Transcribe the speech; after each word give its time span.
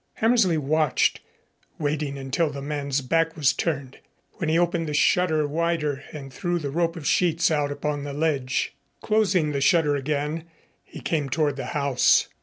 Hammersley 0.13 0.57
watched, 0.57 1.19
waiting 1.77 2.17
until 2.17 2.49
the 2.49 2.59
man's 2.63 3.01
back 3.01 3.37
was 3.37 3.53
turned, 3.53 3.99
when 4.37 4.49
he 4.49 4.57
opened 4.57 4.87
the 4.87 4.95
shutter 4.95 5.47
wider 5.47 6.03
and 6.11 6.33
threw 6.33 6.57
the 6.57 6.71
rope 6.71 6.95
of 6.95 7.05
sheets 7.05 7.51
out 7.51 7.71
upon 7.71 8.03
the 8.03 8.11
ledge. 8.11 8.73
Closing 9.03 9.51
the 9.51 9.61
shutter 9.61 9.95
again, 9.95 10.45
he 10.83 11.01
came 11.01 11.29
toward 11.29 11.55
the 11.55 11.65
house. 11.77 12.29